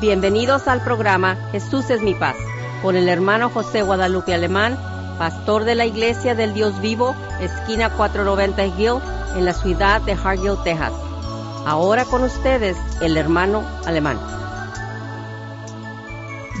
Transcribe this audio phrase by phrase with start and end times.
[0.00, 2.36] Bienvenidos al programa Jesús es mi paz
[2.82, 4.76] con el hermano José Guadalupe Alemán,
[5.18, 9.00] pastor de la Iglesia del Dios Vivo, esquina 490 Hill,
[9.38, 10.92] en la ciudad de Hargill, Texas.
[11.64, 14.18] Ahora con ustedes el hermano Alemán.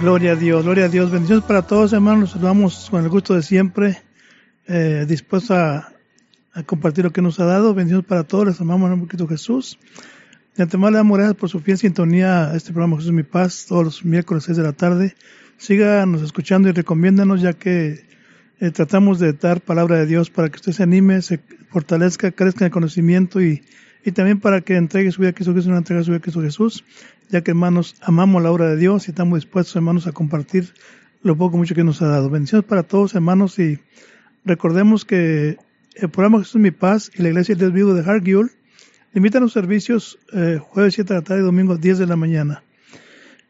[0.00, 1.10] Gloria a Dios, gloria a Dios.
[1.10, 2.34] Bendiciones para todos, hermanos.
[2.34, 4.02] Nos vamos con el gusto de siempre,
[4.66, 5.92] eh, dispuestos a,
[6.54, 7.74] a, compartir lo que nos ha dado.
[7.74, 8.46] Bendiciones para todos.
[8.46, 9.78] Les amamos en el de Jesús.
[10.56, 13.66] De antemano le damos gracias por su fiel sintonía a este programa Jesús mi paz
[13.68, 15.14] todos los miércoles 6 de la tarde.
[15.58, 18.06] Síganos escuchando y recomiéndanos ya que
[18.60, 22.64] eh, tratamos de dar palabra de Dios para que usted se anime, se fortalezca, crezca
[22.64, 23.64] en el conocimiento y,
[24.02, 26.22] y también para que entregue su vida a Cristo Jesús, una entrega su vida a
[26.22, 26.84] Cristo Jesús,
[27.28, 30.72] ya que hermanos amamos la obra de Dios y estamos dispuestos hermanos a compartir
[31.22, 32.30] lo poco mucho que nos ha dado.
[32.30, 33.78] Bendiciones para todos hermanos y
[34.46, 35.58] recordemos que
[35.96, 38.52] el programa Jesús mi paz y la iglesia del vivo de Hargill
[39.18, 42.16] invitan a los servicios eh, jueves 7 de la tarde y domingo 10 de la
[42.16, 42.62] mañana.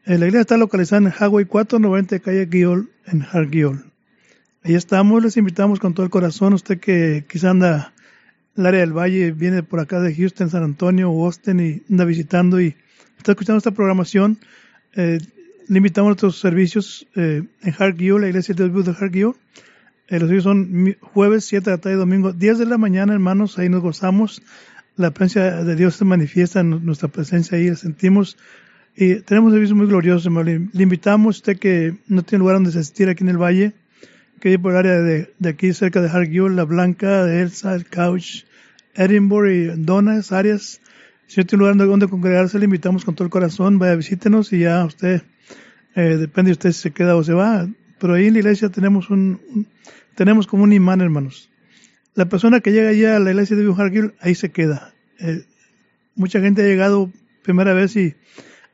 [0.05, 3.85] Eh, la iglesia está localizada en Highway 490 calle Guiol en Hargill.
[4.63, 6.55] Ahí estamos, les invitamos con todo el corazón.
[6.55, 7.93] Usted que quizá anda
[8.57, 12.61] el área del valle, viene por acá de Houston, San Antonio Austin y anda visitando
[12.61, 12.75] y
[13.19, 14.39] está escuchando esta programación,
[14.95, 15.19] eh,
[15.69, 19.37] a nuestros servicios eh, en Hargill, la iglesia de Dios de.
[20.09, 23.13] Eh, los servicios son jueves 7 de la tarde y domingo 10 de la mañana,
[23.13, 23.59] hermanos.
[23.59, 24.43] Ahí nos gozamos.
[24.97, 28.39] La presencia de Dios se manifiesta en nuestra presencia ahí, la sentimos.
[28.97, 30.69] Y tenemos servicios muy gloriosos, hermano.
[30.73, 33.75] Le invitamos, usted que no tiene lugar donde asistir aquí en el valle,
[34.41, 37.85] que hay por el área de, aquí cerca de Hargill, La Blanca, de Elsa, el
[37.85, 38.45] Couch,
[38.95, 40.81] Edinburgh y Donas, áreas.
[41.27, 44.61] Si no tiene lugar donde congregarse, le invitamos con todo el corazón, vaya, visítenos y
[44.61, 45.23] ya usted,
[45.95, 47.69] eh, depende de usted si se queda o se va.
[47.99, 49.67] Pero ahí en la iglesia tenemos un, un
[50.15, 51.51] tenemos como un imán, hermanos.
[52.17, 54.95] La persona que llega allá a la iglesia de Hargill, ahí se queda.
[55.21, 55.45] Eh,
[56.15, 58.15] mucha gente ha llegado primera vez y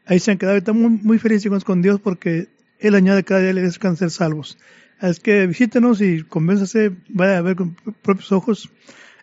[0.07, 0.57] ahí se han quedado.
[0.57, 2.47] Estamos muy, felices con Dios porque
[2.79, 4.59] Él añade cada día a la iglesia ser salvos.
[5.01, 8.71] Es que visítenos y convénzase, vaya a ver con propios ojos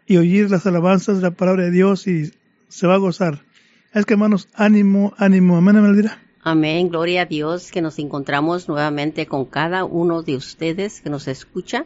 [0.06, 2.34] y oír las alabanzas de la palabra de Dios y
[2.68, 3.46] se va a gozar.
[3.94, 5.56] Es que hermanos, ánimo, ánimo.
[5.56, 6.20] Amén, Elvira.
[6.42, 11.30] Amén, gloria a Dios que nos encontramos nuevamente con cada uno de ustedes que nos
[11.30, 11.86] escucha.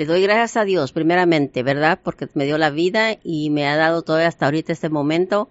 [0.00, 2.00] Le doy gracias a Dios, primeramente, ¿verdad?
[2.02, 5.50] Porque me dio la vida y me ha dado todavía hasta ahorita este momento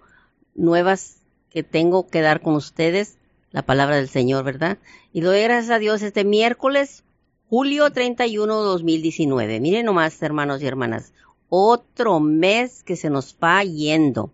[0.56, 1.18] nuevas
[1.52, 3.20] que tengo que dar con ustedes,
[3.52, 4.80] la palabra del Señor, ¿verdad?
[5.14, 7.04] Y doy gracias a Dios este miércoles
[7.48, 9.60] Julio 31, 2019.
[9.60, 11.14] Miren nomás, hermanos y hermanas,
[11.50, 14.34] otro mes que se nos va yendo.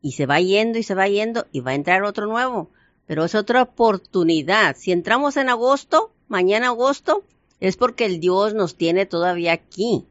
[0.00, 2.70] Y se va yendo y se va yendo y va a entrar otro nuevo.
[3.08, 4.76] Pero es otra oportunidad.
[4.76, 7.24] Si entramos en agosto, mañana agosto,
[7.62, 10.04] es porque el Dios nos tiene todavía aquí.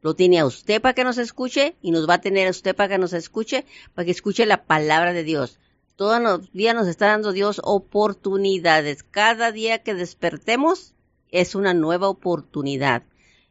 [0.00, 2.74] Lo tiene a usted para que nos escuche y nos va a tener a usted
[2.74, 5.58] para que nos escuche, para que escuche la palabra de Dios.
[5.96, 9.02] Todos los días nos está dando Dios oportunidades.
[9.02, 10.94] Cada día que despertemos,
[11.30, 13.02] es una nueva oportunidad.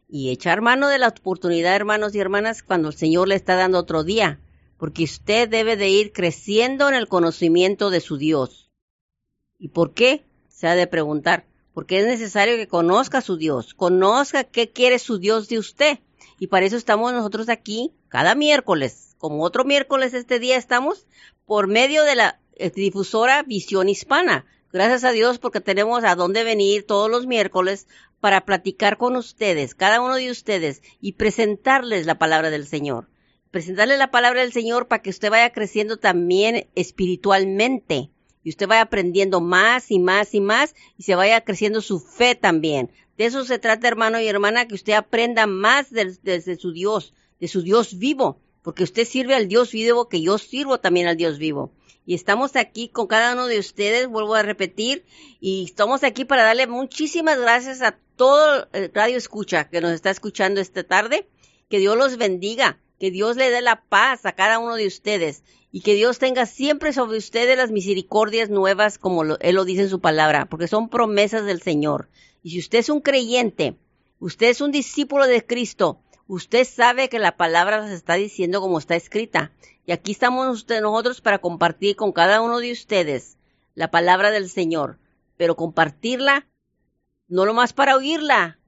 [0.10, 3.78] Y echar mano de la oportunidad, hermanos y hermanas, cuando el Señor le está dando
[3.78, 4.40] otro día,
[4.80, 8.72] porque usted debe de ir creciendo en el conocimiento de su Dios.
[9.60, 10.24] ¿Y por qué?
[10.48, 11.46] Se ha de preguntar.
[11.74, 16.00] Porque es necesario que conozca a su Dios, conozca qué quiere su Dios de usted.
[16.40, 19.16] Y para eso estamos nosotros aquí cada miércoles.
[19.18, 21.08] Como otro miércoles este día estamos
[21.46, 24.46] por medio de la eh, difusora Visión Hispana.
[24.72, 27.88] Gracias a Dios porque tenemos a dónde venir todos los miércoles
[28.20, 33.10] para platicar con ustedes, cada uno de ustedes, y presentarles la palabra del Señor.
[33.52, 38.10] Presentarles la palabra del Señor para que usted vaya creciendo también espiritualmente
[38.44, 42.36] y usted vaya aprendiendo más y más y más y se vaya creciendo su fe
[42.36, 42.92] también.
[43.18, 47.48] De eso se trata, hermano y hermana, que usted aprenda más desde su Dios, de
[47.48, 51.38] su Dios vivo, porque usted sirve al Dios vivo que yo sirvo también al Dios
[51.38, 51.72] vivo
[52.06, 55.06] y estamos aquí con cada uno de ustedes, vuelvo a repetir,
[55.40, 60.10] y estamos aquí para darle muchísimas gracias a todo el Radio Escucha que nos está
[60.10, 61.28] escuchando esta tarde.
[61.70, 65.44] Que Dios los bendiga, que Dios le dé la paz a cada uno de ustedes
[65.76, 69.90] y que Dios tenga siempre sobre ustedes las misericordias nuevas como Él lo dice en
[69.90, 72.10] su palabra, porque son promesas del Señor.
[72.44, 73.76] Y si usted es un creyente,
[74.20, 78.78] usted es un discípulo de Cristo, usted sabe que la palabra se está diciendo como
[78.78, 79.52] está escrita.
[79.88, 83.38] Y aquí estamos usted, nosotros para compartir con cada uno de ustedes
[83.74, 85.00] la palabra del Señor,
[85.38, 86.46] pero compartirla
[87.28, 88.60] no lo más para oírla,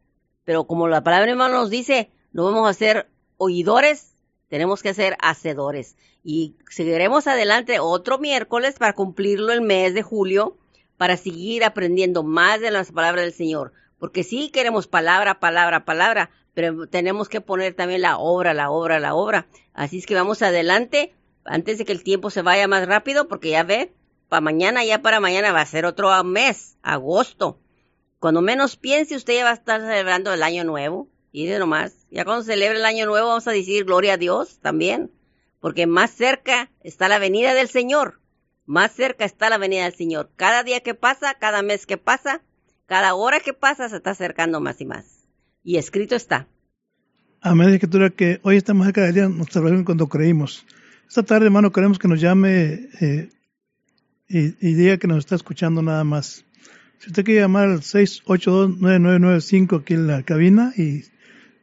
[0.43, 4.14] pero como la palabra hermano nos dice, no vamos a ser oidores,
[4.49, 5.95] tenemos que ser hacedores.
[6.23, 10.57] Y seguiremos adelante otro miércoles para cumplirlo el mes de julio,
[10.97, 13.73] para seguir aprendiendo más de las palabras del Señor.
[13.99, 18.99] Porque sí queremos palabra, palabra, palabra, pero tenemos que poner también la obra, la obra,
[18.99, 19.47] la obra.
[19.73, 21.13] Así es que vamos adelante,
[21.43, 23.93] antes de que el tiempo se vaya más rápido, porque ya ve,
[24.29, 27.59] para mañana, ya para mañana va a ser otro mes, agosto.
[28.19, 31.09] Cuando menos piense, usted ya va a estar celebrando el año nuevo.
[31.37, 34.59] Y de nomás, ya cuando celebre el año nuevo vamos a decir gloria a Dios
[34.61, 35.11] también,
[35.59, 38.21] porque más cerca está la venida del Señor.
[38.65, 40.31] Más cerca está la venida del Señor.
[40.37, 42.41] Cada día que pasa, cada mes que pasa,
[42.85, 45.27] cada hora que pasa se está acercando más y más.
[45.61, 46.47] Y escrito está.
[47.41, 49.49] Amén, escritura que hoy estamos cerca del día nos
[49.83, 50.65] cuando creímos.
[51.05, 53.27] Esta tarde, hermano, queremos que nos llame eh,
[54.29, 56.45] y, y, diga que nos está escuchando nada más.
[56.99, 61.03] Si usted quiere llamar al 682-9995 aquí en la cabina y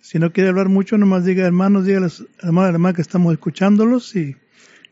[0.02, 4.16] si no quiere hablar mucho, nomás diga hermanos, diga a los hermanos que estamos escuchándolos
[4.16, 4.34] y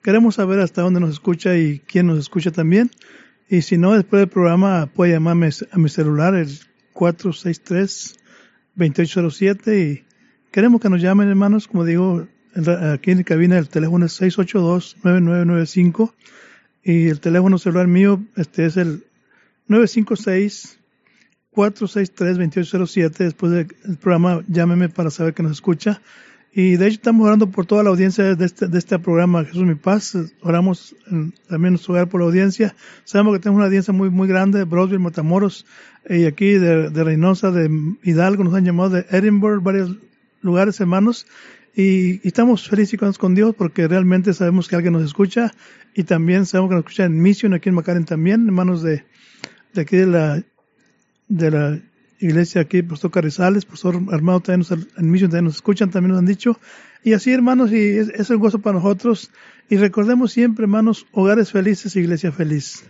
[0.02, 2.92] queremos saber hasta dónde nos escucha y quién nos escucha también.
[3.48, 6.48] Y si no, después del programa puede llamarme a mi celular, el
[6.94, 10.04] 463-2807 y
[10.52, 12.28] queremos que nos llamen hermanos, como digo,
[12.94, 16.12] aquí en la cabina el teléfono es 682-9995
[16.84, 19.02] y el teléfono celular mío este es el
[21.55, 23.17] 956-463-2807.
[23.19, 23.67] Después del
[24.00, 26.00] programa, llámeme para saber que nos escucha.
[26.52, 29.62] Y de hecho estamos orando por toda la audiencia de este, de este programa, Jesús
[29.62, 30.17] Mi Paz.
[30.43, 32.75] Oramos también en nuestro hogar por la audiencia.
[33.05, 35.64] Sabemos que tenemos una audiencia muy, muy grande de Broadway, Matamoros,
[36.08, 37.70] y aquí de, Reynosa, de
[38.03, 39.96] Hidalgo, nos han llamado de Edinburgh, varios
[40.41, 41.26] lugares hermanos.
[41.76, 45.53] Y, estamos felices con Dios porque realmente sabemos que alguien nos escucha
[45.94, 49.05] y también sabemos que nos escucha en Mission aquí en McAllen también, hermanos de,
[49.73, 50.43] de aquí de la,
[51.31, 51.81] de la
[52.19, 56.61] iglesia aquí, Pastor Carrizales, Pastor Armado también nos, también nos escuchan, también nos han dicho.
[57.03, 59.31] Y así hermanos, y es, es un gozo para nosotros.
[59.71, 62.85] Y recordemos siempre hermanos, hogares felices, iglesia feliz.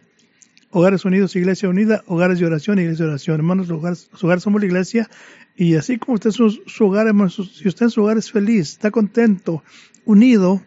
[0.72, 3.36] Hogares unidos, iglesia unida, hogares de oración, iglesia de oración.
[3.36, 5.08] Hermanos, los hogares, los hogares somos la iglesia
[5.56, 8.90] y así como usted su, su hogar, si usted en su hogar es feliz, está
[8.90, 9.62] contento,
[10.06, 10.62] unido,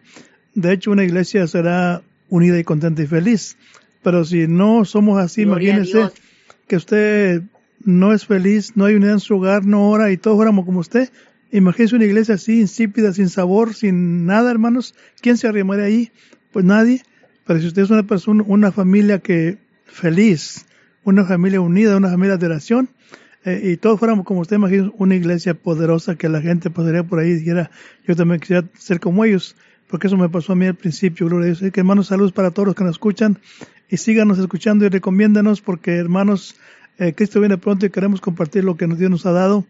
[0.54, 3.56] de hecho una iglesia será unida y contenta y feliz.
[4.02, 6.10] Pero si no somos así, imagínese
[6.68, 7.42] que usted
[7.80, 10.80] no es feliz, no hay unidad en su hogar, no ora y todos oramos como
[10.80, 11.10] usted.
[11.50, 14.94] Imagínese una iglesia así, insípida, sin sabor, sin nada, hermanos.
[15.20, 16.10] ¿Quién se arrimaría ahí?
[16.52, 17.02] Pues nadie.
[17.46, 20.66] Pero si usted es una persona, una familia que feliz,
[21.04, 22.88] una familia unida, una familia de oración,
[23.44, 27.18] eh, y todos fuéramos como usted imagina, una iglesia poderosa que la gente podría por
[27.18, 27.70] ahí y dijera,
[28.06, 29.54] yo también quisiera ser como ellos,
[29.88, 31.72] porque eso me pasó a mí al principio, gloria a Dios.
[31.72, 33.38] que hermanos, saludos para todos los que nos escuchan
[33.90, 36.56] y síganos escuchando y recomiéndanos porque hermanos,
[36.98, 39.66] eh, Cristo viene pronto y queremos compartir lo que Dios nos ha dado.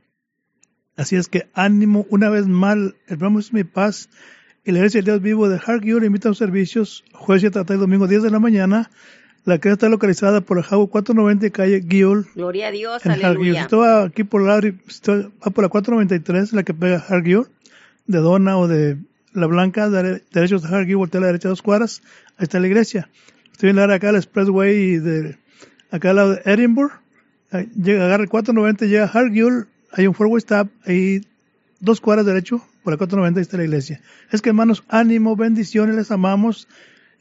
[0.97, 4.09] Así es que ánimo, una vez más, el programa es mi paz
[4.65, 7.75] y la iglesia de Dios vivo de Hargiur invita a los servicios jueves y trata
[7.75, 8.91] y domingo 10 de la mañana
[9.45, 12.27] la que está localizada por el Jago 490 calle Guiol.
[12.35, 13.63] Gloria a Dios, aleluya.
[13.63, 17.47] Estaba aquí por la, va por la 493, la que pega Hargill,
[18.07, 18.97] de Dona o de
[19.33, 22.03] La Blanca, de, derechos de Hargill, voltea a la derecha dos cuadras,
[22.39, 23.11] ahí está la iglesia.
[23.53, 25.37] Estoy en la acá, el Expressway de,
[25.91, 26.93] acá al lado de Edinburgh,
[27.63, 31.23] llega, agarra el 490, llega Hargill, hay un four-way stop, ahí
[31.81, 34.01] dos cuadras derecho, por la 490 ahí está la iglesia.
[34.31, 36.69] Es que hermanos, ánimo, bendiciones, les amamos.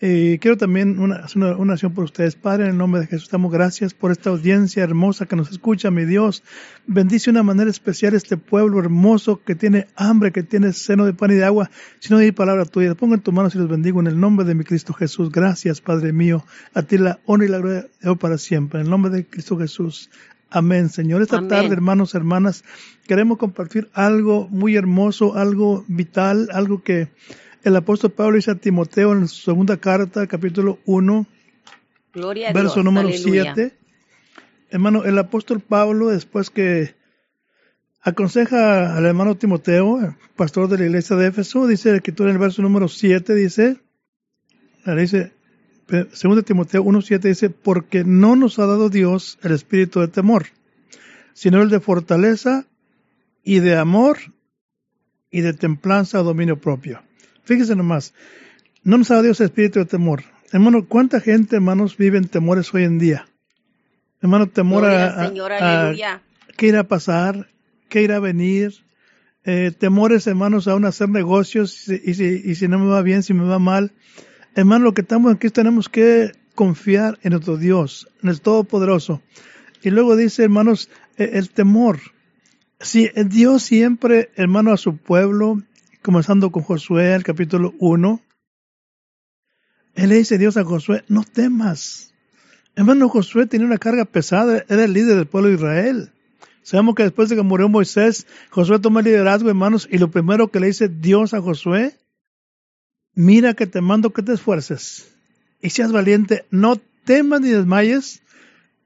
[0.05, 2.35] Eh, quiero también una, hacer una, una, oración por ustedes.
[2.35, 5.91] Padre, en el nombre de Jesús, damos gracias por esta audiencia hermosa que nos escucha,
[5.91, 6.43] mi Dios.
[6.85, 11.13] Bendice de una manera especial este pueblo hermoso que tiene hambre, que tiene seno de
[11.13, 11.71] pan y de agua.
[11.99, 14.45] Si no hay palabra tuya, pongo en tus manos y los bendigo en el nombre
[14.45, 15.31] de mi Cristo Jesús.
[15.31, 16.43] Gracias, Padre mío.
[16.73, 18.81] A ti la honra y la gloria de para siempre.
[18.81, 20.09] En el nombre de Cristo Jesús.
[20.49, 21.21] Amén, Señor.
[21.21, 22.65] Esta tarde, hermanos, hermanas,
[23.07, 27.07] queremos compartir algo muy hermoso, algo vital, algo que
[27.63, 31.25] el apóstol Pablo dice a Timoteo en su segunda carta, capítulo 1,
[32.53, 33.73] verso número 7.
[34.69, 36.95] Hermano, el apóstol Pablo, después que
[38.01, 42.41] aconseja al hermano Timoteo, pastor de la iglesia de Éfeso, dice la escritura en el
[42.41, 43.77] verso número 7, dice,
[44.97, 45.31] dice,
[46.11, 50.47] segundo Timoteo 1.7 dice, porque no nos ha dado Dios el espíritu de temor,
[51.33, 52.65] sino el de fortaleza
[53.41, 54.17] y de amor
[55.31, 57.01] y de templanza o dominio propio.
[57.43, 58.13] Fíjese nomás,
[58.83, 60.23] no nos ha dado Dios espíritu de temor.
[60.51, 63.27] Hermano, ¿cuánta gente, hermanos, vive en temores hoy en día?
[64.21, 65.31] Hermano, temor a,
[66.55, 67.49] qué irá a pasar,
[67.89, 68.73] qué irá a venir,
[69.43, 73.23] eh, temores, hermanos, aún a hacer negocios y si, y si no me va bien,
[73.23, 73.91] si me va mal.
[74.55, 79.21] Hermano, lo que estamos aquí tenemos que confiar en nuestro Dios, en el Todopoderoso.
[79.81, 81.99] Y luego dice, hermanos, eh, el temor.
[82.79, 85.61] Si Dios siempre, hermano, a su pueblo,
[86.03, 88.21] comenzando con Josué, el capítulo 1.
[89.95, 92.13] Él le dice Dios a Josué, no temas.
[92.75, 96.11] Hermano, Josué tenía una carga pesada, era el líder del pueblo de Israel.
[96.61, 100.49] Sabemos que después de que murió Moisés, Josué toma el liderazgo, hermanos, y lo primero
[100.49, 101.97] que le dice Dios a Josué,
[103.13, 105.15] mira que te mando que te esfuerces
[105.61, 108.22] y seas valiente, no temas ni desmayes,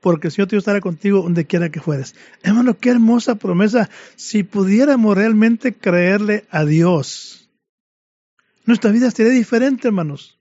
[0.08, 2.16] porque el Señor te estará contigo donde quiera que fueres.
[2.42, 3.90] Hermano, qué hermosa promesa.
[4.16, 7.50] Si pudiéramos realmente creerle a Dios,
[8.64, 10.40] nuestra vida sería diferente, hermanos.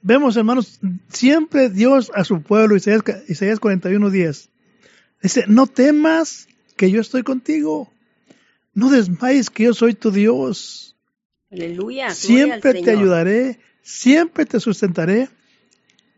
[0.00, 4.48] Vemos, hermanos, siempre Dios a su pueblo, Isaías, Isaías 41, 10.
[5.22, 6.48] Dice, no temas
[6.78, 7.92] que yo estoy contigo.
[8.72, 10.96] No desmayes que yo soy tu Dios.
[11.50, 12.08] Aleluya.
[12.08, 15.28] Siempre te ayudaré, siempre te sustentaré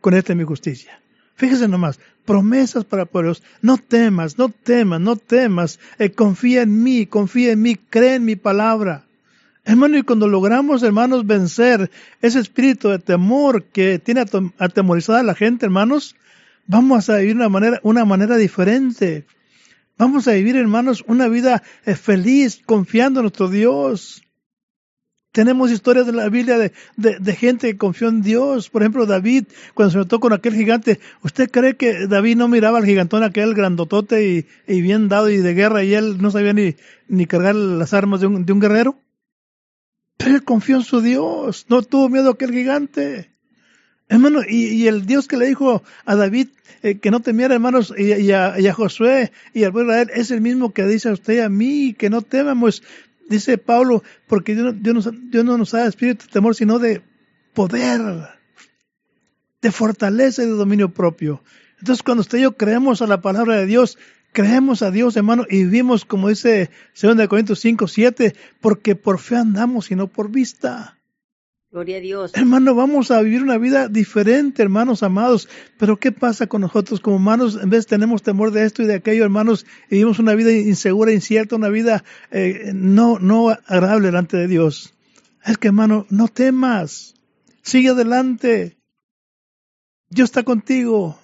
[0.00, 1.00] con esta mi justicia.
[1.38, 3.42] Fíjese nomás, promesas para pueblos.
[3.62, 5.80] No temas, no temas, no temas.
[5.98, 9.06] Eh, confía en mí, confía en mí, cree en mi palabra.
[9.64, 14.26] Hermano, y cuando logramos, hermanos, vencer ese espíritu de temor que tiene
[14.58, 16.16] atemorizada a la gente, hermanos,
[16.66, 19.24] vamos a vivir una manera, una manera diferente.
[19.96, 24.22] Vamos a vivir, hermanos, una vida eh, feliz, confiando en nuestro Dios.
[25.32, 28.70] Tenemos historias de la Biblia de, gente que confió en Dios.
[28.70, 29.44] Por ejemplo, David,
[29.74, 33.54] cuando se notó con aquel gigante, ¿usted cree que David no miraba al gigantón aquel
[33.54, 37.92] grandotote y, y, bien dado y de guerra y él no sabía ni, cargar las
[37.92, 38.98] armas de un, guerrero?
[40.16, 43.30] Pero él confió en su Dios, no tuvo miedo a aquel gigante.
[44.08, 46.48] Hermano, y, el Dios que le dijo a David
[46.82, 50.02] eh, que no temiera, hermanos, y, y, a, y, a, Josué y al pueblo de
[50.02, 52.82] Israel, es el mismo que dice a usted y a mí, que no temamos
[53.28, 55.12] dice Pablo, porque Dios,
[55.44, 57.02] no nos da espíritu de temor, sino de
[57.54, 58.00] poder,
[59.62, 61.42] de fortaleza y de dominio propio.
[61.78, 63.98] Entonces, cuando usted y yo creemos a la palabra de Dios,
[64.32, 66.70] creemos a Dios, hermano, y vivimos, como dice
[67.00, 70.97] 2 Corintios 5, 7, porque por fe andamos y no por vista.
[71.70, 72.32] Gloria a Dios.
[72.34, 75.50] Hermano, vamos a vivir una vida diferente, hermanos amados.
[75.78, 77.58] Pero ¿qué pasa con nosotros como humanos?
[77.62, 81.12] En vez tenemos temor de esto y de aquello, hermanos, y vivimos una vida insegura,
[81.12, 84.94] incierta, una vida eh, no, no agradable delante de Dios.
[85.44, 87.14] Es que, hermano, no temas.
[87.60, 88.78] Sigue adelante.
[90.08, 91.18] Dios está contigo.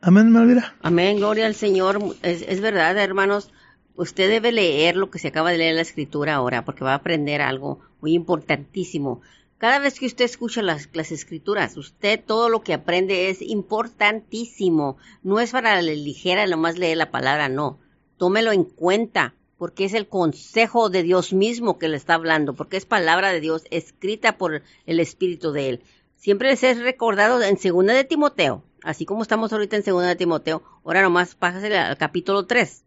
[0.00, 0.74] Amén, Malvira.
[0.80, 2.16] Amén, gloria al Señor.
[2.22, 3.52] Es, es verdad, hermanos.
[3.94, 6.92] Usted debe leer lo que se acaba de leer en la escritura ahora, porque va
[6.92, 9.20] a aprender algo muy importantísimo.
[9.62, 14.96] Cada vez que usted escucha las, escrituras, usted todo lo que aprende es importantísimo.
[15.22, 17.78] No es para la ligera nomás leer la palabra, no.
[18.16, 22.76] Tómelo en cuenta, porque es el consejo de Dios mismo que le está hablando, porque
[22.76, 25.82] es palabra de Dios escrita por el Espíritu de Él.
[26.16, 30.16] Siempre les es recordado en Segunda de Timoteo, así como estamos ahorita en Segunda de
[30.16, 32.84] Timoteo, ahora nomás pásale al capítulo 3,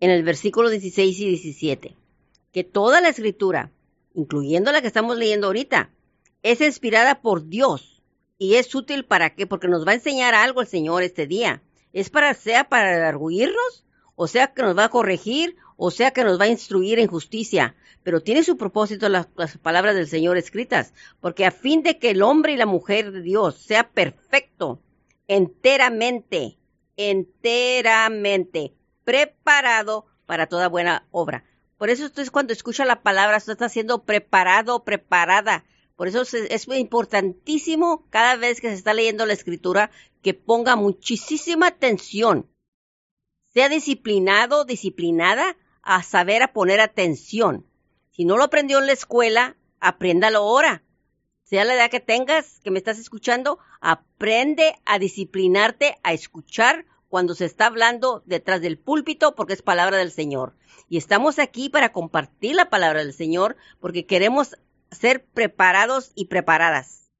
[0.00, 1.96] en el versículo 16 y 17,
[2.52, 3.72] que toda la escritura
[4.16, 5.90] incluyendo la que estamos leyendo ahorita,
[6.42, 8.02] es inspirada por Dios
[8.38, 9.46] y es útil para qué?
[9.46, 11.62] Porque nos va a enseñar algo el Señor este día.
[11.92, 16.24] Es para sea para arguirnos, o sea que nos va a corregir, o sea que
[16.24, 17.76] nos va a instruir en justicia.
[18.02, 22.10] Pero tiene su propósito las, las palabras del Señor escritas, porque a fin de que
[22.10, 24.80] el hombre y la mujer de Dios sea perfecto,
[25.28, 26.58] enteramente,
[26.96, 28.72] enteramente
[29.04, 31.44] preparado para toda buena obra.
[31.78, 35.64] Por eso usted cuando escucha la palabra, usted está siendo preparado, preparada.
[35.96, 39.90] Por eso es, importantísimo cada vez que se está leyendo la escritura
[40.22, 42.50] que ponga muchísima atención.
[43.52, 47.66] Sea disciplinado, disciplinada a saber a poner atención.
[48.10, 50.82] Si no lo aprendió en la escuela, apréndalo ahora.
[51.44, 57.34] Sea la edad que tengas, que me estás escuchando, aprende a disciplinarte, a escuchar cuando
[57.34, 60.54] se está hablando detrás del púlpito porque es palabra del Señor.
[60.88, 64.56] Y estamos aquí para compartir la palabra del Señor porque queremos
[64.90, 67.10] ser preparados y preparadas.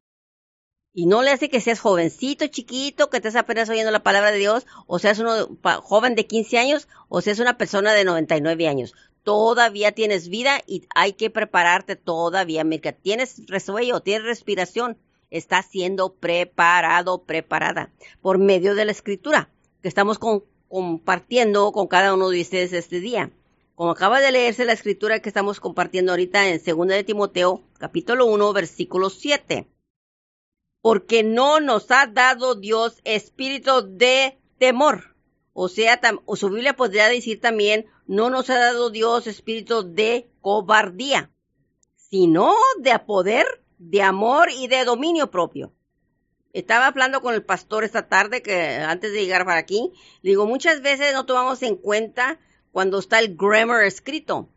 [0.93, 4.39] Y no le hace que seas jovencito, chiquito, que estés apenas oyendo la palabra de
[4.39, 8.95] Dios, o seas uno joven de 15 años, o seas una persona de 99 años.
[9.23, 12.65] Todavía tienes vida y hay que prepararte todavía.
[12.65, 14.97] Mira, tienes resuello, tienes respiración,
[15.31, 17.91] estás siendo preparado, preparada
[18.23, 19.51] por medio de la escritura
[19.83, 23.31] que estamos compartiendo con cada uno de ustedes este día.
[23.75, 28.27] Como acaba de leerse la escritura que estamos compartiendo ahorita en 2 de Timoteo, capítulo
[28.27, 29.69] 1, versículo 7.
[30.81, 35.15] Porque no nos ha dado Dios espíritu de temor.
[35.53, 40.31] O sea, o su Biblia podría decir también, no nos ha dado Dios espíritu de
[40.41, 41.31] cobardía,
[41.97, 43.47] sino de poder,
[43.79, 45.73] de amor y de dominio propio.
[46.57, 50.81] Estaba hablando con el pastor esta tarde, que antes de llegar para aquí, digo, muchas
[50.81, 52.39] veces no tomamos en cuenta
[52.73, 54.49] cuando está el grammar escrito.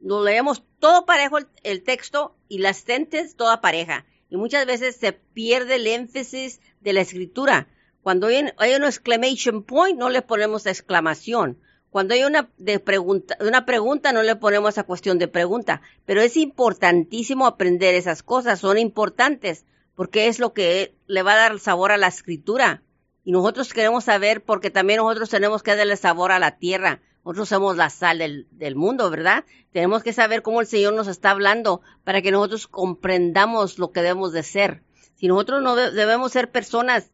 [0.00, 4.04] Nos leemos todo parejo el, texto y las sentences toda pareja.
[4.30, 7.68] Y muchas veces se pierde el énfasis de la escritura.
[8.02, 11.60] Cuando hay, hay un exclamation point, no le ponemos exclamación.
[11.90, 15.82] Cuando hay una, de pregunta, una pregunta, no le ponemos a cuestión de pregunta.
[16.04, 21.36] Pero es importantísimo aprender esas cosas, son importantes porque es lo que le va a
[21.36, 22.82] dar sabor a la escritura.
[23.24, 27.00] Y nosotros queremos saber porque también nosotros tenemos que darle sabor a la tierra.
[27.24, 29.44] Nosotros somos la sal del, mundo, ¿verdad?
[29.72, 34.02] Tenemos que saber cómo el Señor nos está hablando para que nosotros comprendamos lo que
[34.02, 34.82] debemos de ser.
[35.14, 37.10] Si nosotros no debemos ser personas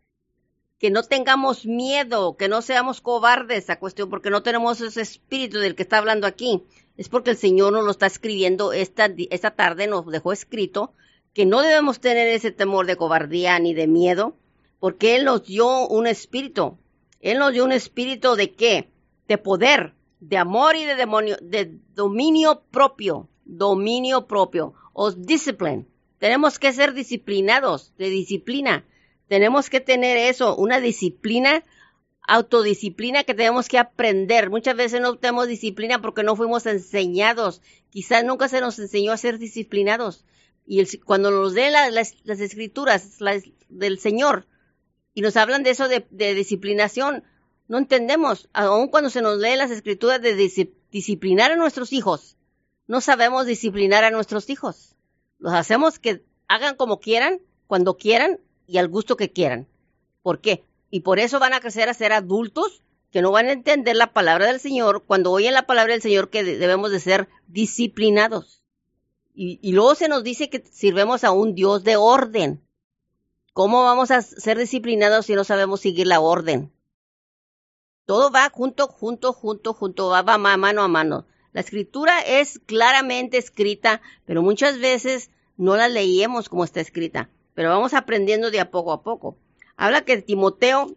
[0.80, 5.58] que no tengamos miedo, que no seamos cobardes a cuestión, porque no tenemos ese espíritu
[5.58, 6.64] del que está hablando aquí.
[6.96, 10.92] Es porque el Señor nos lo está escribiendo esta, esta tarde, nos dejó escrito
[11.32, 14.36] que no debemos tener ese temor de cobardía ni de miedo,
[14.78, 16.78] porque Él nos dio un espíritu.
[17.20, 18.88] Él nos dio un espíritu de qué?
[19.28, 25.86] De poder, de amor y de demonio, de dominio propio, dominio propio, o discipline.
[26.18, 28.84] Tenemos que ser disciplinados, de disciplina.
[29.28, 31.64] Tenemos que tener eso, una disciplina,
[32.26, 34.50] autodisciplina que tenemos que aprender.
[34.50, 37.62] Muchas veces no tenemos disciplina porque no fuimos enseñados.
[37.90, 40.24] Quizás nunca se nos enseñó a ser disciplinados.
[40.66, 43.18] Y cuando nos den las, escrituras
[43.68, 44.46] del Señor
[45.14, 47.24] y nos hablan de eso de, disciplinación,
[47.68, 48.48] no entendemos.
[48.52, 50.34] Aun cuando se nos lee las escrituras de
[50.90, 52.36] disciplinar a nuestros hijos,
[52.86, 54.96] no sabemos disciplinar a nuestros hijos.
[55.38, 59.68] Los hacemos que hagan como quieran, cuando quieran, y al gusto que quieran.
[60.22, 60.64] ¿Por qué?
[60.90, 64.12] Y por eso van a crecer a ser adultos que no van a entender la
[64.12, 68.59] palabra del Señor cuando oyen la palabra del Señor que debemos de ser disciplinados.
[69.34, 72.62] Y, luego se nos dice que sirvemos a un Dios de orden.
[73.52, 76.72] ¿Cómo vamos a ser disciplinados si no sabemos seguir la orden?
[78.06, 81.26] Todo va junto, junto, junto, junto, va, mano a mano.
[81.52, 87.70] La escritura es claramente escrita, pero muchas veces no la leemos como está escrita pero
[87.70, 89.36] vamos aprendiendo de a poco a poco.
[89.76, 90.96] Habla que Timoteo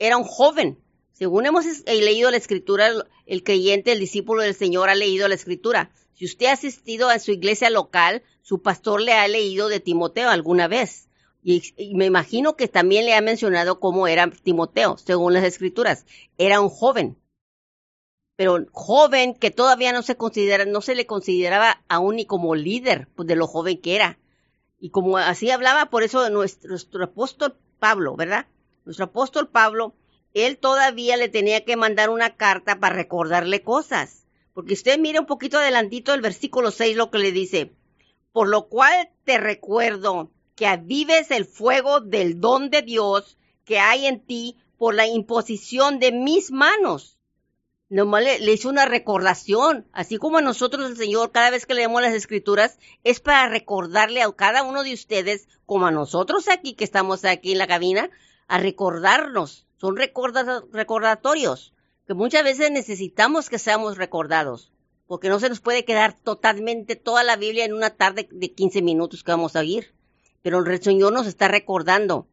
[0.00, 0.76] era un joven.
[1.18, 2.92] Según hemos leído la escritura,
[3.26, 5.90] el creyente, el discípulo del Señor ha leído la escritura.
[6.12, 10.30] Si usted ha asistido a su iglesia local, su pastor le ha leído de Timoteo
[10.30, 11.08] alguna vez.
[11.42, 16.06] Y, me imagino que también le ha mencionado cómo era Timoteo, según las escrituras.
[16.36, 17.18] Era un joven.
[18.36, 23.08] Pero joven que todavía no se considera, no se le consideraba aún ni como líder
[23.16, 24.20] pues, de lo joven que era.
[24.78, 28.46] Y como así hablaba, por eso nuestro apóstol Pablo, ¿verdad?
[28.84, 29.94] Nuestro apóstol Pablo,
[30.34, 34.26] él todavía le tenía que mandar una carta para recordarle cosas.
[34.54, 37.72] Porque usted mire un poquito adelantito el versículo 6 lo que le dice.
[38.32, 44.06] Por lo cual te recuerdo que avives el fuego del don de Dios que hay
[44.06, 47.18] en ti por la imposición de mis manos
[47.88, 51.74] nomás le, le, hizo una recordación, así como a nosotros el Señor, cada vez que
[51.74, 56.74] leemos las escrituras, es para recordarle a cada uno de ustedes, como a nosotros aquí
[56.74, 58.10] que estamos aquí en la cabina,
[58.46, 59.66] a recordarnos.
[59.80, 61.72] Son recordatorios,
[62.06, 64.72] que muchas veces necesitamos que seamos recordados,
[65.06, 68.82] porque no se nos puede quedar totalmente toda la Biblia en una tarde de 15
[68.82, 69.94] minutos que vamos a oír.
[70.42, 72.28] Pero el Señor nos está recordando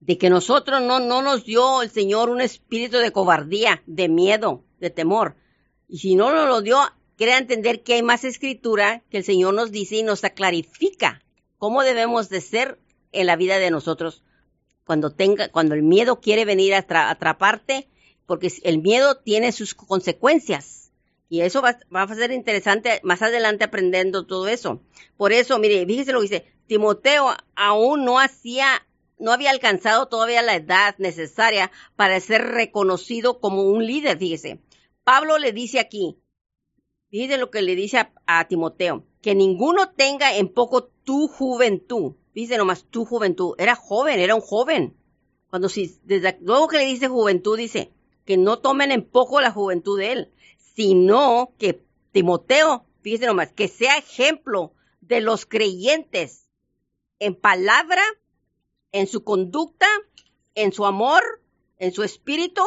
[0.00, 4.64] de que nosotros no, no nos dio el Señor un espíritu de cobardía, de miedo,
[4.80, 5.36] de temor.
[5.86, 6.78] Y si no nos lo dio,
[7.16, 11.22] quiere entender que hay más escritura que el Señor nos dice y nos clarifica
[11.58, 12.78] cómo debemos de ser
[13.12, 14.24] en la vida de nosotros
[14.84, 17.88] cuando tenga, cuando el miedo quiere venir a atraparte,
[18.26, 20.92] porque el miedo tiene sus consecuencias.
[21.28, 24.82] Y eso va, a ser interesante más adelante aprendiendo todo eso.
[25.16, 28.82] Por eso, mire, fíjese lo que dice, Timoteo aún no hacía
[29.22, 34.60] no había alcanzado todavía la edad necesaria para ser reconocido como un líder, fíjese.
[35.04, 36.18] Pablo le dice aquí,
[37.08, 42.14] fíjese lo que le dice a, Timoteo, que ninguno tenga en poco tu juventud.
[42.34, 43.54] Dice nomás tu juventud.
[43.58, 44.96] Era joven, era un joven.
[45.50, 47.92] Cuando si, desde luego que le dice juventud, dice
[48.24, 53.68] que no tomen en poco la juventud de él, sino que Timoteo, fíjese nomás, que
[53.68, 56.48] sea ejemplo de los creyentes
[57.18, 58.02] en palabra
[58.92, 59.86] en su conducta,
[60.54, 61.22] en su amor,
[61.78, 62.62] en su espíritu,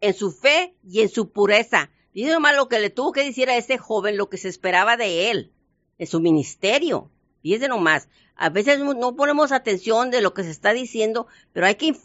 [0.00, 1.90] en su fe y en su pureza.
[2.12, 4.96] Dice nomás lo que le tuvo que decir a ese joven, lo que se esperaba
[4.96, 5.52] de él,
[5.98, 7.10] en su ministerio.
[7.42, 11.76] Fíjense nomás, a veces no ponemos atención de lo que se está diciendo, pero hay
[11.76, 11.96] que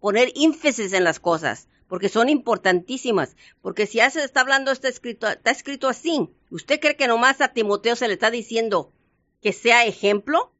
[0.00, 3.36] poner énfasis en las cosas, porque son importantísimas.
[3.60, 6.30] Porque si ya se está hablando, está escrito, está escrito así.
[6.50, 8.92] ¿Usted cree que nomás a Timoteo se le está diciendo
[9.40, 10.52] que sea ejemplo?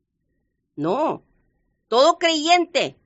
[0.75, 1.23] No,
[1.89, 2.97] todo creyente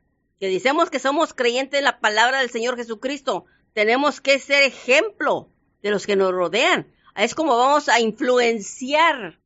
[0.40, 5.50] que decimos que somos creyentes en la palabra del Señor Jesucristo, tenemos que ser ejemplo
[5.82, 6.92] de los que nos rodean.
[7.16, 9.40] Es como vamos a influenciar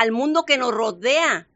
[0.00, 1.46] al mundo que nos rodea.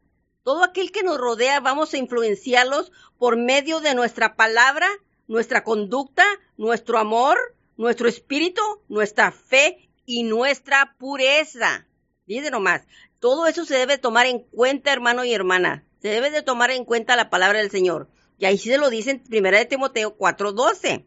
[0.42, 4.87] Todo aquel que nos rodea vamos a influenciarlos por medio de nuestra palabra,
[5.26, 6.24] nuestra conducta,
[6.59, 7.38] nuestro amor,
[7.78, 11.87] nuestro espíritu, nuestra fe y nuestra pureza.
[12.26, 12.83] Dice nomás,
[13.18, 15.87] todo eso se debe tomar en cuenta, hermano y hermana.
[16.02, 18.11] Se debe de tomar en cuenta la palabra del Señor.
[18.37, 21.07] Y ahí se lo dice en 1 de Timoteo 4:12.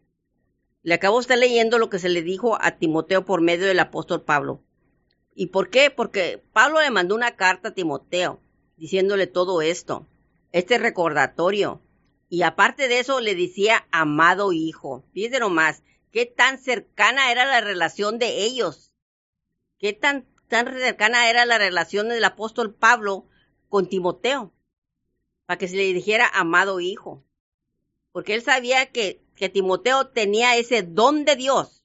[0.82, 3.78] Le acabo de estar leyendo lo que se le dijo a Timoteo por medio del
[3.78, 4.64] apóstol Pablo.
[5.40, 5.92] ¿Y por qué?
[5.92, 8.40] Porque Pablo le mandó una carta a Timoteo
[8.76, 10.04] diciéndole todo esto,
[10.50, 11.80] este recordatorio.
[12.28, 15.04] Y aparte de eso le decía amado hijo.
[15.12, 18.92] Fíjense nomás, qué tan cercana era la relación de ellos.
[19.78, 23.28] Qué tan, tan cercana era la relación del apóstol Pablo
[23.68, 24.52] con Timoteo.
[25.46, 27.22] Para que se le dijera amado hijo.
[28.10, 31.84] Porque él sabía que, que Timoteo tenía ese don de Dios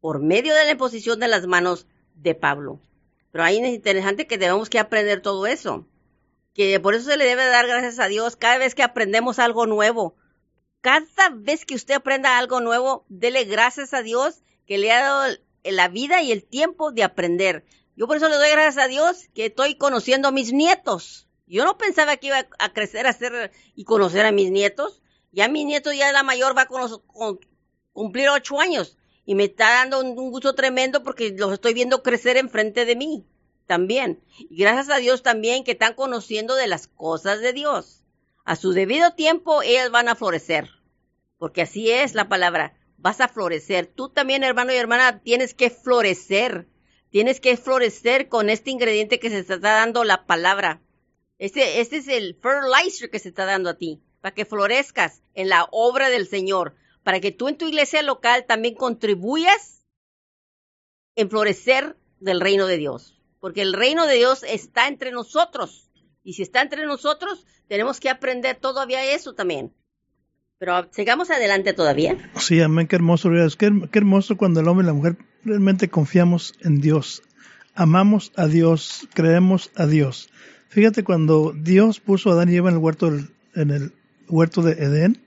[0.00, 2.80] por medio de la imposición de las manos de Pablo.
[3.30, 5.86] Pero ahí es interesante que debemos que aprender todo eso.
[6.54, 9.66] Que por eso se le debe dar gracias a Dios cada vez que aprendemos algo
[9.66, 10.16] nuevo.
[10.80, 15.36] Cada vez que usted aprenda algo nuevo, dele gracias a Dios que le ha dado
[15.64, 17.64] la vida y el tiempo de aprender.
[17.94, 21.28] Yo por eso le doy gracias a Dios que estoy conociendo a mis nietos.
[21.46, 25.02] Yo no pensaba que iba a crecer a ser y conocer a mis nietos.
[25.32, 26.68] Ya mi nieto, ya la mayor, va a
[27.92, 28.96] cumplir ocho años
[29.26, 33.26] y me está dando un, gusto tremendo porque los estoy viendo crecer enfrente de mí
[33.66, 34.22] también.
[34.38, 38.04] Y gracias a Dios también que están conociendo de las cosas de Dios.
[38.44, 40.70] A su debido tiempo ellas van a florecer,
[41.36, 43.86] porque así es la palabra, vas a florecer.
[43.86, 46.68] Tú también, hermano y hermana, tienes que florecer.
[47.10, 50.80] Tienes que florecer con este ingrediente que se está dando la palabra.
[51.38, 55.48] Este, este es el fertilizer que se está dando a ti, para que florezcas en
[55.48, 59.86] la obra del Señor para que tú en tu iglesia local también contribuyas
[61.14, 63.16] en florecer del reino de Dios.
[63.38, 65.88] Porque el reino de Dios está entre nosotros.
[66.24, 69.72] Y si está entre nosotros, tenemos que aprender todavía eso también.
[70.58, 72.18] Pero sigamos adelante todavía.
[72.40, 73.30] Sí, amén, qué hermoso.
[73.56, 77.22] Qué, hermoso cuando el hombre y la mujer realmente confiamos en Dios.
[77.76, 80.28] Amamos a Dios, creemos a Dios.
[80.70, 83.92] Fíjate cuando Dios puso a Adán y Eva en el
[84.28, 85.22] huerto de Edén,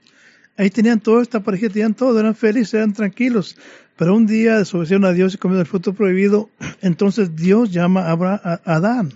[0.60, 3.56] Ahí tenían toda esta pareja, tenían todo, eran felices, eran tranquilos.
[3.96, 6.50] Pero un día desobedecieron a Dios y comieron el fruto prohibido.
[6.82, 9.14] Entonces Dios llama a, Adán.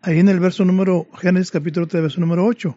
[0.00, 2.74] Ahí en el verso número, Génesis capítulo 3, verso número 8.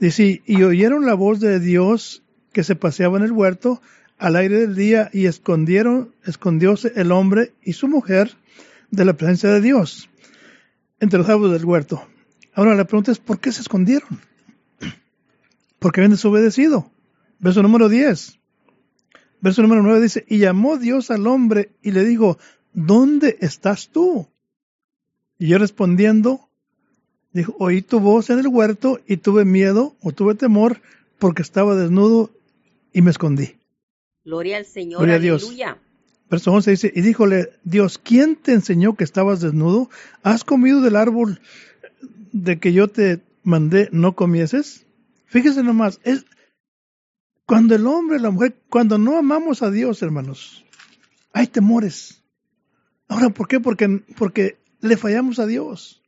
[0.00, 2.22] Dice, y oyeron la voz de Dios
[2.54, 3.82] que se paseaba en el huerto
[4.16, 8.34] al aire del día y escondieron, escondióse el hombre y su mujer
[8.90, 10.08] de la presencia de Dios
[11.00, 12.02] entre los árboles del huerto.
[12.54, 14.20] Ahora la pregunta es, ¿por qué se escondieron?
[15.78, 16.90] Porque habían desobedecido.
[17.42, 18.38] Verso número 10.
[19.40, 22.38] Verso número 9 dice, y llamó Dios al hombre y le dijo,
[22.72, 24.28] ¿dónde estás tú?
[25.38, 26.48] Y yo respondiendo,
[27.32, 30.80] dijo, oí tu voz en el huerto y tuve miedo o tuve temor
[31.18, 32.30] porque estaba desnudo
[32.92, 33.56] y me escondí.
[34.24, 35.70] Gloria al Señor, Gloria aleluya.
[35.70, 35.82] A Dios.
[36.30, 39.90] Verso 11 dice, y díjole, Dios, ¿quién te enseñó que estabas desnudo?
[40.22, 41.40] ¿Has comido del árbol
[42.30, 44.86] de que yo te mandé no comieses?
[45.26, 46.24] Fíjese nomás, es,
[47.52, 50.64] cuando el hombre, la mujer, cuando no amamos a Dios, hermanos,
[51.34, 52.22] hay temores.
[53.08, 53.60] Ahora, ¿por qué?
[53.60, 56.00] Porque, porque le fallamos a Dios.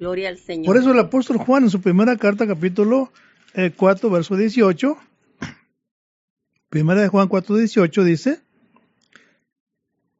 [0.00, 0.66] Gloria al Señor.
[0.66, 3.12] Por eso el apóstol Juan en su primera carta, capítulo
[3.76, 4.98] 4, eh, verso 18,
[6.68, 8.40] primera de Juan 4, 18 dice,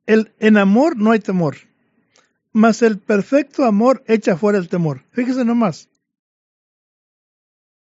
[0.06, 1.56] el, en amor no hay temor,
[2.52, 5.02] mas el perfecto amor echa fuera el temor.
[5.10, 5.88] Fíjese nomás.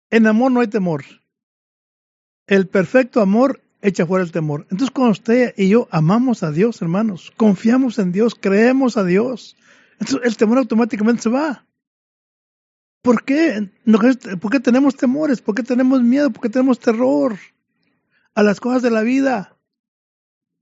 [0.09, 1.05] En amor no hay temor.
[2.51, 4.63] El perfecto amor echa fuera el temor.
[4.73, 9.57] Entonces cuando usted y yo amamos a Dios, hermanos, confiamos en Dios, creemos a Dios,
[10.01, 11.65] entonces el temor automáticamente se va.
[13.03, 13.71] ¿Por qué?
[14.41, 15.41] ¿Por qué tenemos temores?
[15.41, 16.33] ¿Por qué tenemos miedo?
[16.33, 17.39] ¿Por qué tenemos terror
[18.35, 19.57] a las cosas de la vida?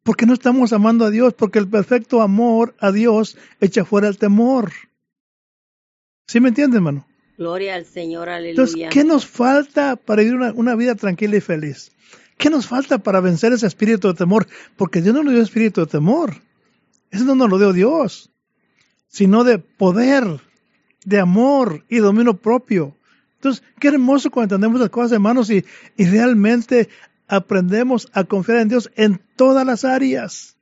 [0.02, 4.18] Porque no estamos amando a Dios, porque el perfecto amor a Dios echa fuera el
[4.18, 4.72] temor.
[6.26, 7.07] ¿Sí me entiende, hermano?
[7.38, 8.50] Gloria al Señor, aleluya.
[8.50, 11.92] Entonces, ¿qué nos falta para vivir una, vida tranquila y feliz?
[12.36, 14.48] ¿Qué nos falta para vencer ese espíritu de temor?
[14.76, 16.34] Porque Dios no nos dio espíritu de temor.
[17.12, 18.32] Eso no nos lo dio Dios,
[19.06, 20.24] sino de poder,
[21.04, 22.96] de amor y dominio propio.
[23.36, 25.64] Entonces, qué hermoso cuando entendemos las cosas, hermanos, y,
[25.96, 26.88] y realmente
[27.28, 30.57] aprendemos a confiar en Dios en todas las áreas.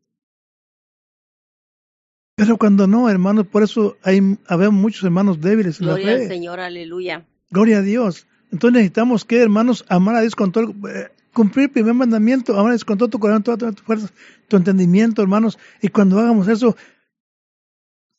[2.36, 6.02] Pero cuando no, hermanos, por eso hay, habemos muchos hermanos débiles en la fe.
[6.02, 7.24] Gloria al Señor, aleluya.
[7.50, 8.26] Gloria a Dios.
[8.52, 12.68] Entonces necesitamos que, hermanos, amar a Dios con todo, eh, cumplir el primer mandamiento, amar
[12.68, 14.10] a Dios con todo tu corazón, toda, tu fuerza,
[14.48, 15.58] tu entendimiento, hermanos.
[15.80, 16.76] Y cuando hagamos eso,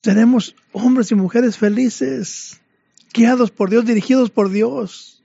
[0.02, 2.60] seremos hombres y mujeres felices,
[3.14, 5.24] guiados por Dios, dirigidos por Dios.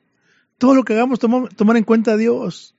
[0.59, 2.75] Todo lo que hagamos, tomar en cuenta a Dios.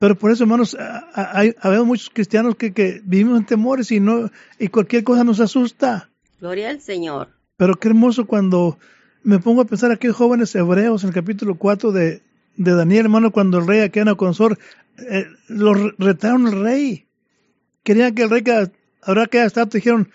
[0.00, 0.74] Pero por eso, hermanos,
[1.14, 6.08] hay, muchos cristianos que, vivimos en temores y no y cualquier cosa nos asusta.
[6.40, 7.28] Gloria al Señor.
[7.58, 8.78] Pero qué hermoso cuando
[9.22, 12.22] me pongo a pensar aquellos jóvenes hebreos en el capítulo 4 de,
[12.56, 14.58] de Daniel, hermano, cuando el rey Akenaconsor
[14.96, 17.06] eh, lo retaron al rey.
[17.82, 18.70] Querían que el rey que
[19.02, 20.10] ahora que estatua dijeron,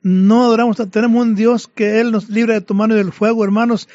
[0.00, 3.44] no adoramos, tenemos un Dios que Él nos libra de tu mano y del fuego,
[3.44, 3.86] hermanos.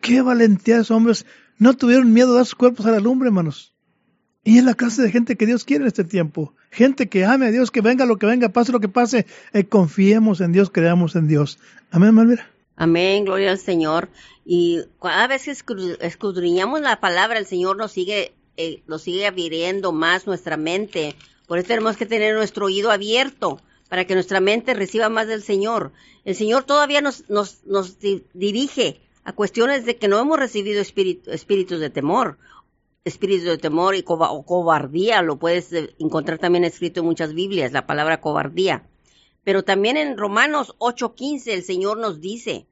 [0.00, 1.26] Qué valentía esos hombres.
[1.58, 3.74] No tuvieron miedo de dar sus cuerpos a la lumbre, hermanos.
[4.42, 6.54] Y es la clase de gente que Dios quiere en este tiempo.
[6.70, 9.64] Gente que ame a Dios, que venga lo que venga, pase lo que pase, eh,
[9.64, 11.58] confiemos en Dios, creamos en Dios.
[11.90, 12.48] Amén, Malvira.
[12.76, 14.08] Amén, gloria al Señor.
[14.46, 15.52] Y cada vez que
[16.00, 21.16] escudriñamos la palabra, el Señor nos sigue, eh, nos sigue abriendo más nuestra mente.
[21.46, 25.42] Por eso tenemos que tener nuestro oído abierto para que nuestra mente reciba más del
[25.42, 25.92] Señor.
[26.24, 27.98] El Señor todavía nos, nos, nos
[28.32, 32.38] dirige a cuestiones de que no hemos recibido espíritus de temor,
[33.04, 37.72] espíritus de temor y o cobardía, lo puedes eh, encontrar también escrito en muchas Biblias,
[37.72, 38.88] la palabra cobardía.
[39.42, 42.66] Pero también en Romanos 8:15 el Señor nos dice,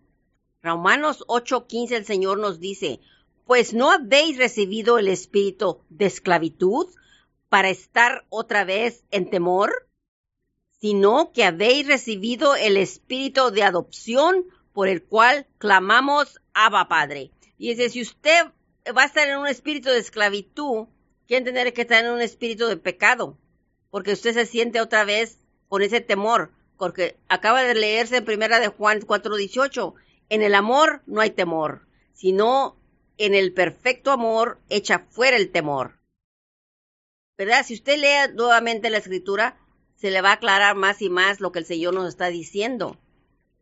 [0.62, 3.00] Romanos 8:15 el Señor nos dice,
[3.46, 6.86] pues no habéis recibido el espíritu de esclavitud
[7.48, 9.88] para estar otra vez en temor,
[10.80, 17.30] sino que habéis recibido el espíritu de adopción por el cual clamamos Abba Padre.
[17.56, 18.52] Y dice, si usted
[18.96, 20.86] va a estar en un espíritu de esclavitud,
[21.26, 23.38] quiere tener que estar en un espíritu de pecado,
[23.90, 28.60] porque usted se siente otra vez con ese temor, porque acaba de leerse en primera
[28.60, 29.94] de Juan 4:18,
[30.28, 32.76] en el amor no hay temor, sino
[33.18, 35.98] en el perfecto amor echa fuera el temor.
[37.36, 37.64] ¿Verdad?
[37.64, 39.58] Si usted lee nuevamente la escritura,
[39.96, 42.98] se le va a aclarar más y más lo que el Señor nos está diciendo.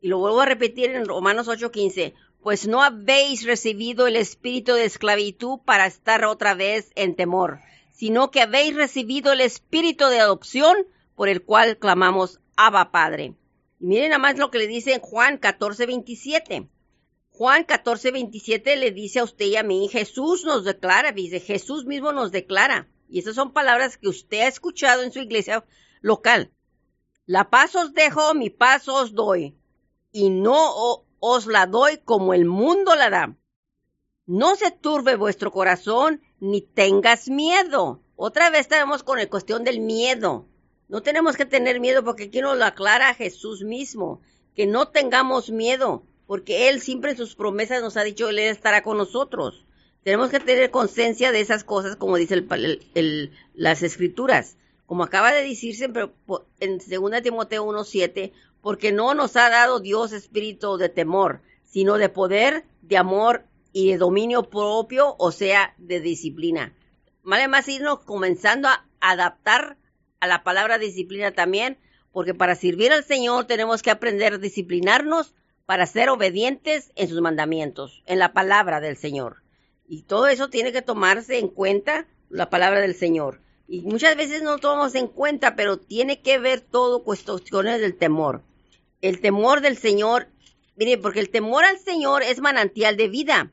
[0.00, 2.14] Y lo vuelvo a repetir en Romanos 8:15,
[2.46, 7.58] pues no habéis recibido el espíritu de esclavitud para estar otra vez en temor,
[7.90, 10.76] sino que habéis recibido el espíritu de adopción
[11.16, 13.34] por el cual clamamos Abba Padre.
[13.80, 16.68] Y miren nada más lo que le dice en Juan 14:27.
[17.30, 22.12] Juan 14:27 le dice a usted y a mí, Jesús nos declara, dice, Jesús mismo
[22.12, 22.88] nos declara.
[23.08, 25.64] Y esas son palabras que usted ha escuchado en su iglesia
[26.00, 26.52] local.
[27.24, 29.56] La paz os dejo, mi paz os doy.
[30.12, 33.36] Y no os la doy como el mundo la da.
[34.26, 38.00] No se turbe vuestro corazón, ni tengas miedo.
[38.14, 40.46] Otra vez estamos con la cuestión del miedo.
[40.88, 44.20] No tenemos que tener miedo porque aquí nos lo aclara Jesús mismo,
[44.54, 48.82] que no tengamos miedo, porque Él siempre en sus promesas nos ha dicho Él estará
[48.82, 49.66] con nosotros.
[50.04, 52.46] Tenemos que tener conciencia de esas cosas, como dice
[53.54, 54.56] las escrituras.
[54.86, 55.86] Como acaba de decirse
[56.60, 62.08] en 2 Timoteo 1.7, porque no nos ha dado Dios espíritu de temor, sino de
[62.08, 66.74] poder, de amor y de dominio propio, o sea, de disciplina.
[67.22, 69.76] Vale más irnos comenzando a adaptar
[70.20, 71.78] a la palabra disciplina también,
[72.12, 75.34] porque para servir al Señor tenemos que aprender a disciplinarnos
[75.66, 79.42] para ser obedientes en sus mandamientos, en la palabra del Señor.
[79.88, 83.40] Y todo eso tiene que tomarse en cuenta la palabra del Señor.
[83.68, 88.42] Y muchas veces no tomamos en cuenta, pero tiene que ver todo cuestiones del temor.
[89.00, 90.28] El temor del Señor,
[90.76, 93.52] mire, porque el temor al Señor es manantial de vida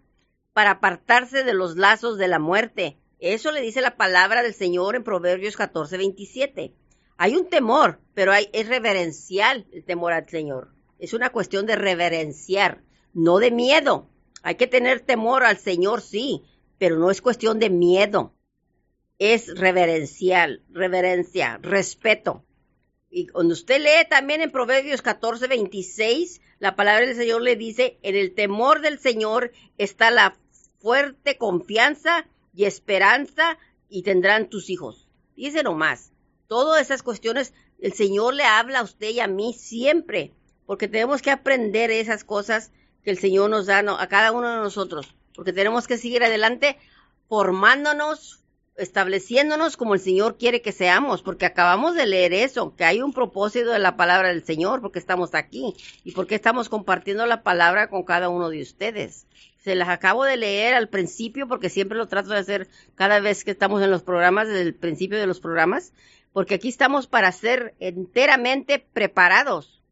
[0.54, 2.98] para apartarse de los lazos de la muerte.
[3.20, 6.74] Eso le dice la palabra del Señor en Proverbios 14, 27.
[7.18, 10.70] Hay un temor, pero hay, es reverencial el temor al Señor.
[11.00, 14.08] Es una cuestión de reverenciar, no de miedo.
[14.44, 16.44] Hay que tener temor al Señor, sí,
[16.78, 18.34] pero no es cuestión de miedo.
[19.26, 22.44] Es reverencial, reverencia, respeto.
[23.10, 27.98] Y cuando usted lee también en Proverbios 14, 26, la palabra del Señor le dice,
[28.02, 30.36] en el temor del Señor está la
[30.82, 33.58] fuerte confianza y esperanza
[33.88, 35.08] y tendrán tus hijos.
[35.38, 36.12] Dice nomás,
[36.48, 40.34] todas esas cuestiones el Señor le habla a usted y a mí siempre,
[40.66, 42.74] porque tenemos que aprender esas cosas
[43.06, 46.78] que el Señor nos da a cada uno de nosotros, porque tenemos que seguir adelante
[47.30, 48.43] formándonos,
[48.76, 53.14] estableciéndonos como el Señor quiere que seamos, porque acabamos de leer eso, que hay un
[53.14, 57.90] propósito de la palabra del Señor, porque estamos aquí y porque estamos compartiendo la palabra
[57.90, 59.28] con cada uno de ustedes.
[59.60, 63.44] Se las acabo de leer al principio porque siempre lo trato de hacer cada vez
[63.44, 65.94] que estamos en los programas, desde el principio de los programas,
[66.34, 69.84] porque aquí estamos para ser enteramente preparados,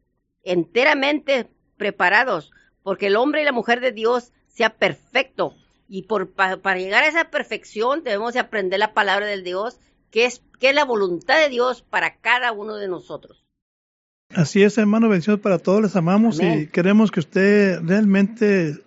[0.43, 2.51] enteramente preparados,
[2.83, 5.55] porque el hombre y la mujer de Dios sea perfecto.
[5.93, 9.77] Y por, para, llegar a esa perfección debemos de aprender la palabra del Dios,
[10.09, 13.45] que es, que es la voluntad de Dios para cada uno de nosotros.
[14.33, 18.77] Así es, hermano, bendiciones para todos, les amamos y queremos que usted realmente eh,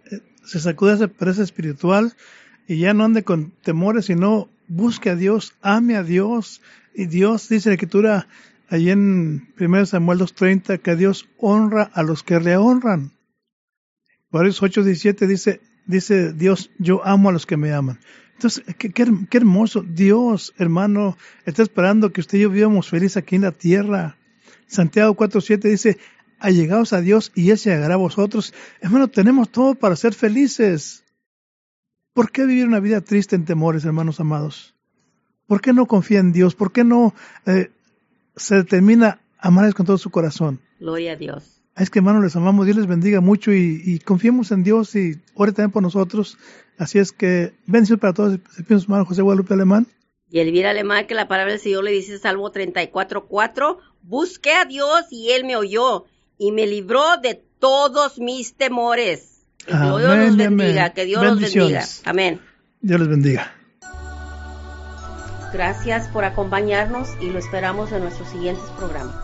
[0.47, 2.15] se sacude esa pereza espiritual
[2.67, 6.63] y ya no ande con temores, sino busque a Dios, ame a Dios.
[6.95, 8.29] Y Dios, dice la Escritura,
[8.69, 13.13] Allí en 1 Samuel 2.30 que Dios honra a los que le honran.
[14.31, 17.99] Por eso 8.17 dice, dice Dios, yo amo a los que me aman.
[18.35, 19.83] Entonces, qué, qué, hermoso.
[19.83, 21.17] Dios, hermano,
[21.47, 24.17] está esperando que usted y yo vivamos feliz aquí en la tierra.
[24.67, 25.99] Santiago 4.7 dice,
[26.41, 28.53] allegaos a Dios y Él se llegará a vosotros.
[28.81, 31.05] Hermano, tenemos todo para ser felices.
[32.13, 34.75] ¿Por qué vivir una vida triste en temores, hermanos amados?
[35.47, 36.55] ¿Por qué no confía en Dios?
[36.55, 37.15] ¿Por qué no
[37.47, 37.71] eh,
[38.37, 40.61] se determina amarles con todo su corazón?
[40.81, 41.64] Gloria a Dios.
[41.77, 45.53] Es que hermanos, les amamos, Dios les bendiga mucho y, confiemos en Dios y ore
[45.53, 46.39] también por nosotros.
[46.79, 48.39] Así es que bendiciones para todos.
[48.55, 49.87] Se su hermano José Guadalupe Alemán.
[50.31, 55.07] Y Elvira Alemán, que la palabra del Señor le dice Salmo 34.4, busqué a Dios
[55.11, 56.07] y Él me oyó
[56.39, 59.43] y me libró de todos mis temores.
[59.67, 61.85] Que Dios los bendiga, que Dios los bendiga.
[62.05, 62.41] Amén.
[62.81, 63.53] Dios les bendiga.
[65.53, 69.15] Gracias por acompañarnos y lo esperamos en nuestros siguientes programas.